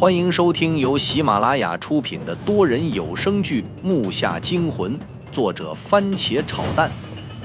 [0.00, 4.98] 欢迎收听由喜马拉雅出品的多人有声剧《木下惊魂》，
[5.30, 6.90] 作者番茄炒蛋，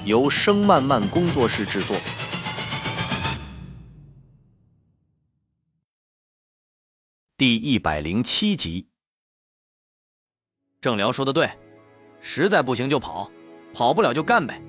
[0.06, 1.98] 由声漫漫工作室制作。
[7.36, 8.88] 第一百零七集。
[10.80, 11.52] 郑辽说的对，
[12.22, 13.30] 实在不行就跑，
[13.74, 14.62] 跑不了就干呗。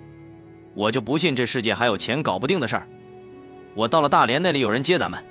[0.74, 2.88] 我就不信这世界还有钱搞不定的事儿。
[3.76, 5.24] 我到了大连那里有人接咱们，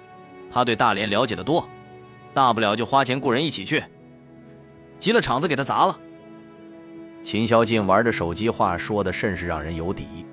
[0.49, 1.67] 他对大连了解的多。
[2.35, 3.81] 大不了就花钱雇人一起去，
[4.99, 5.97] 急了场子给他砸了。
[7.23, 10.25] 秦霄进玩着手机，话说的甚是让人有底。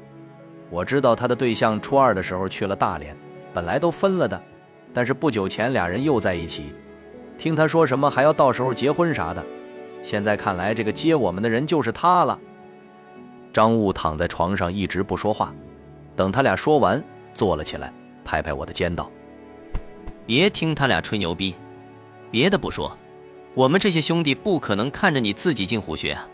[0.68, 3.16] 我知道他的对象初二的时候去了大连，
[3.54, 4.42] 本来都分了的，
[4.92, 6.74] 但是不久前俩人又在一起。
[7.38, 9.44] 听他说什么还要到时候结婚啥的，
[10.02, 12.36] 现在看来这个接我们的人就是他了。
[13.52, 15.54] 张悟躺在床上一直不说话，
[16.16, 17.00] 等他俩说完，
[17.32, 17.94] 坐了起来，
[18.24, 19.08] 拍拍我的肩道
[20.26, 21.54] ：“别听他俩吹牛逼。”
[22.32, 22.96] 别的不说，
[23.52, 26.26] 我们这些兄弟不可能看着你自己进虎穴啊！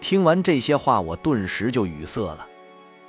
[0.00, 2.46] 听完这些话，我顿时就语塞了。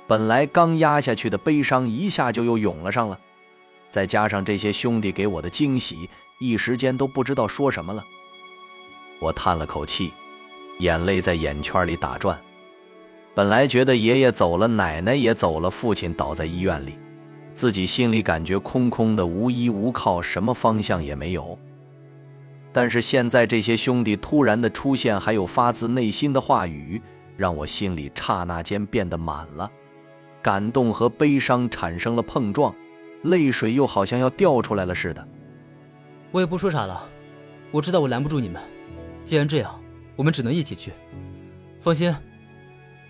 [0.06, 3.16] 本来刚压下去的悲伤，一下就又涌了上来，
[3.88, 8.04] 再加上这些兄弟给我的惊喜，一时间都不知道说什么了。
[9.18, 10.12] 我叹了口气，
[10.80, 12.38] 眼泪在眼圈里打转。
[13.34, 16.98] 本来觉得爷爷走了，奶奶也走了，父亲倒在医院里。
[17.54, 21.58] 自己心里感觉空空的，无依无靠，什么方向也没有。
[22.72, 27.00] 但是现在这些兄弟突然的出现，还有发自内心的话语，
[27.36, 29.70] 让我心里刹那间变得满了，
[30.40, 32.74] 感动和悲伤产生了碰撞，
[33.24, 35.28] 泪水又好像要掉出来了似的。
[36.30, 37.06] 我也不说啥了，
[37.70, 38.62] 我知道我拦不住你们。
[39.26, 39.78] 既然这样，
[40.16, 40.92] 我们只能一起去。
[41.78, 42.14] 放心，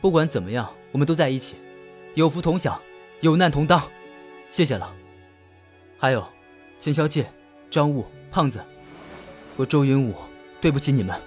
[0.00, 1.54] 不管怎么样，我们都在一起，
[2.14, 2.76] 有福同享，
[3.20, 3.80] 有难同当。
[4.52, 4.94] 谢谢了，
[5.96, 6.22] 还有，
[6.78, 7.32] 秦霄剑、
[7.70, 8.62] 张悟、胖子，
[9.56, 10.14] 我周云武，
[10.60, 11.18] 对不起你们。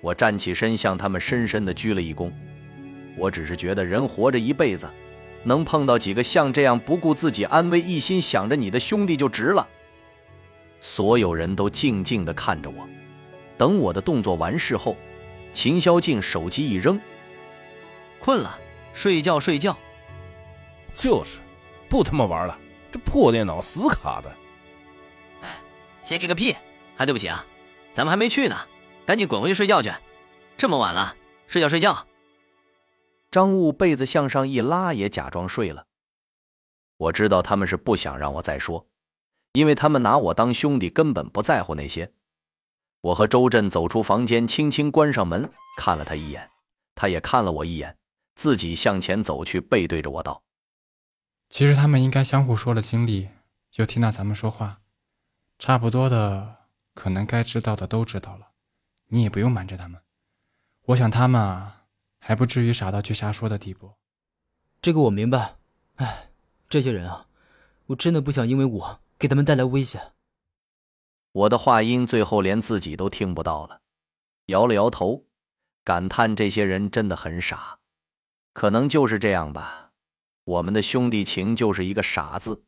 [0.00, 2.32] 我站起身，向他们深深的鞠了一躬。
[3.16, 4.90] 我只是觉得人活着一辈子，
[5.44, 9.68] 能碰到几个像这样不顾自己安危、一心想着你的兄弟就值了。
[10.80, 12.84] 所有人都静静的看着我。
[13.56, 14.96] 等我的动作完事后，
[15.52, 17.00] 秦霄静手机一扔，
[18.18, 18.58] 困了，
[18.92, 19.78] 睡觉睡觉。
[20.96, 21.38] 就是。
[21.92, 22.58] 不他妈玩了，
[22.90, 24.34] 这破电脑死卡的。
[26.02, 26.56] 先给个屁，
[26.96, 27.44] 还对不起啊？
[27.92, 28.56] 咱们还没去呢，
[29.04, 29.92] 赶紧滚回去睡觉去。
[30.56, 31.14] 这么晚了，
[31.48, 32.06] 睡觉睡觉。
[33.30, 35.84] 张悟被子向上一拉，也假装睡了。
[36.96, 38.86] 我知道他们是不想让我再说，
[39.52, 42.10] 因为他们拿我当兄弟，根本不在乎那些。
[43.02, 46.48] 我和周震走出房间，轻轻关上门，看了他一眼，
[46.94, 47.98] 他也看了我一眼，
[48.34, 50.42] 自己向前走去，背对着我道。
[51.52, 53.28] 其实他们应该相互说了经历，
[53.74, 54.80] 又听到咱们说话，
[55.58, 56.60] 差不多的，
[56.94, 58.52] 可能该知道的都知道了，
[59.08, 60.00] 你也不用瞒着他们。
[60.86, 61.84] 我想他们啊，
[62.18, 63.96] 还不至于傻到去瞎说的地步。
[64.80, 65.56] 这个我明白。
[65.96, 66.30] 哎，
[66.70, 67.26] 这些人啊，
[67.88, 70.14] 我真的不想因为我给他们带来危险。
[71.32, 73.82] 我的话音最后连自己都听不到了，
[74.46, 75.26] 摇了摇头，
[75.84, 77.80] 感叹这些人真的很傻，
[78.54, 79.81] 可能就是这样吧。
[80.44, 82.64] 我们的兄弟情就是一个傻字，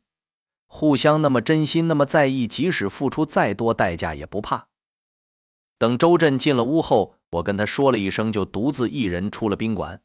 [0.65, 4.67] 互相那么真心，那么在意，即使付出再多代价也不怕。
[5.77, 10.01] 等周震进了屋后，我跟他说了一声，就独自一人出了宾馆。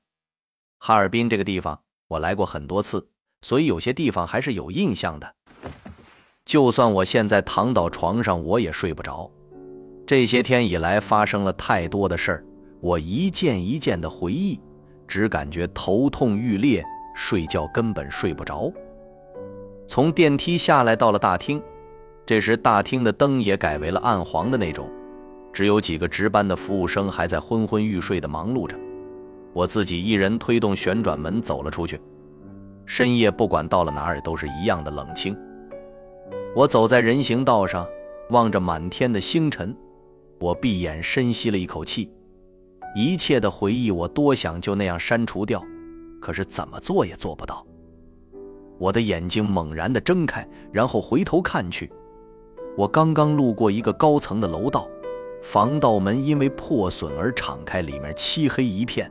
[0.78, 3.08] 哈尔滨这个地方我来过很多次，
[3.42, 5.36] 所以有些地方还是有印象的。
[6.44, 9.30] 就算我现在躺倒床上，我也睡不着。
[10.04, 12.44] 这些天以来发生了太多的事儿，
[12.80, 14.58] 我一件一件的回忆，
[15.06, 16.84] 只感觉头痛欲裂。
[17.20, 18.72] 睡觉根本睡不着。
[19.86, 21.62] 从电梯下来到了大厅，
[22.24, 24.88] 这时大厅的灯也改为了暗黄的那种，
[25.52, 28.74] 只有几个值班的服务生还在昏昏欲睡的忙碌着。
[29.52, 32.00] 我自己一人推动旋转门走了出去。
[32.86, 35.36] 深夜不管到了哪儿都是一样的冷清。
[36.56, 37.86] 我走在人行道上，
[38.30, 39.76] 望着满天的星辰，
[40.40, 42.10] 我闭眼深吸了一口气。
[42.96, 45.62] 一切的回忆，我多想就那样删除掉。
[46.20, 47.66] 可是怎么做也做不到。
[48.78, 51.90] 我的眼睛猛然的睁开，然后回头看去，
[52.76, 54.88] 我刚刚路过一个高层的楼道，
[55.42, 59.10] 防盗门因为破损而敞开，里面漆黑一片。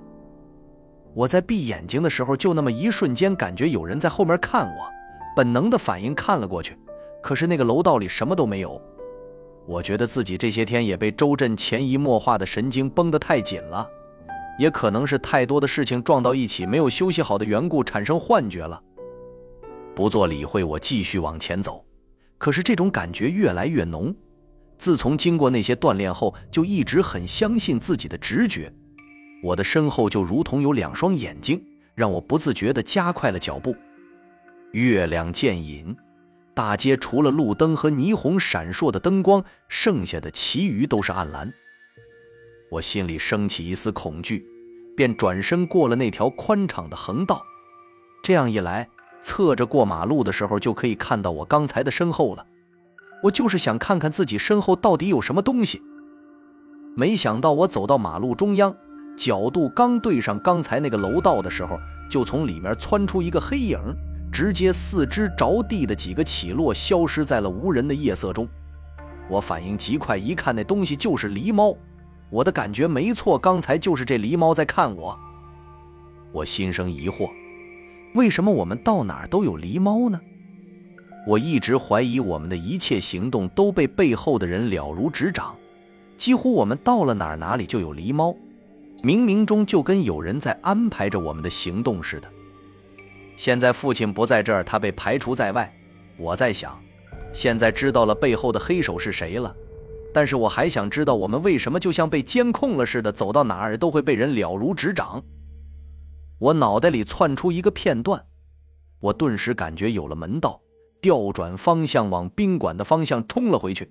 [1.13, 4.89] 我在闭眼睛的时候，就那么一瞬间，感觉有人在后面看我，
[5.35, 6.77] 本能的反应看了过去，
[7.21, 8.81] 可是那个楼道里什么都没有。
[9.67, 13.87] 我觉得自己这些天也被周震潜移默化的神经绷得太紧了。
[14.59, 18.83] 也可能是太多的事情撞到一起，没有休息好的缘故，产生幻觉了。
[19.95, 21.85] 不做理会，我继续往前走。
[22.37, 24.13] 可是这种感觉越来越浓。
[24.77, 28.71] 自从经过那些锻炼后，就一直很相信自己的直觉。
[29.41, 31.63] 我的身后就如同有两双眼睛，
[31.95, 33.73] 让我不自觉地加快了脚步。
[34.73, 35.95] 月亮渐隐，
[36.53, 41.53] 大街除了路灯和霓虹闪烁的灯光，剩下的其余都是暗蓝。
[42.71, 44.45] 我心里升起一丝恐惧，
[44.95, 47.41] 便转身过了那条宽敞的横道。
[48.21, 48.87] 这样一来，
[49.21, 52.45] 侧着过马路的时候就可以看到我刚才的身后了。
[53.23, 55.81] 我就是想看看自己身后到底有什么东西。
[56.95, 58.75] 没想到我走到马路中央，
[59.17, 61.79] 角度刚对上刚才那个楼道的时候，
[62.09, 63.79] 就从里面窜出一个黑影，
[64.31, 68.47] 直接四肢着地的几个起落，消失在了无人的夜色中。
[69.29, 71.75] 我反应极快，一看那东西就是狸猫。
[72.29, 75.19] 我的感觉没错，刚才就是这狸猫在看我。
[76.31, 77.31] 我心生疑惑，
[78.13, 80.19] 为什么我们到哪儿都有狸猫呢？
[81.27, 85.55] 我一直怀疑我们的一切行动都被背后的人了如指掌，
[86.17, 88.35] 几乎我们到了哪儿哪里就有狸猫，
[89.03, 92.29] 冥冥中就跟有人在安排着我们的行动似的。
[93.35, 95.73] 现在父亲不在这儿，他被排除在外。
[96.17, 96.79] 我在想，
[97.33, 99.55] 现在知道了背后的黑手是谁了，
[100.13, 105.23] 但是我还想知道我们为什么就像被监控了似的，走到哪儿都会被人了如指掌。
[106.39, 108.25] 我脑袋里窜出一个片段，
[108.99, 110.61] 我顿时感觉有了门道。
[111.01, 113.89] 调转方向往宾馆的方向冲了回去，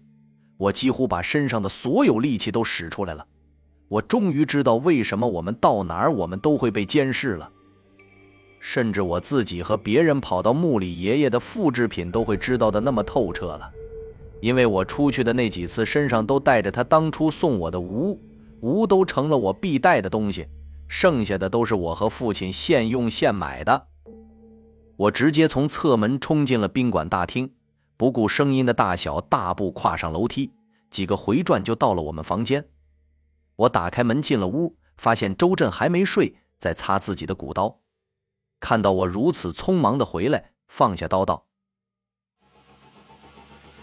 [0.59, 3.27] 我几乎把身上的所有力气都使出来了。
[3.89, 7.51] 我终于知道为什么我们到哪儿我们都会被监视了，
[8.61, 13.73] 甚至我自己和别人跑到墓里爷爷的复制品都会知道的那么透彻了，
[14.41, 18.21] 因为我出去的那几次身上都带着他当初送我的吴，
[18.61, 20.49] 吴都成了我必带的东西，
[20.89, 23.89] 剩下的都是我和父亲现用现买的。
[24.97, 27.53] 我直接从侧门冲进了宾馆大厅，
[27.97, 30.53] 不顾声音的大小，大步跨上楼梯，
[30.91, 32.69] 几个回转就到了我们房间。
[33.57, 37.81] 我打开门进了屋，发现周震还没睡，在擦自己的骨刀。
[38.61, 41.47] 看到我如此匆忙的回来，放下刀道：“